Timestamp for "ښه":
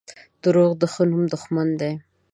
0.93-1.03